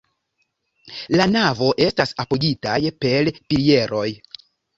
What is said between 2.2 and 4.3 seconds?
apogitaj per pilieroj.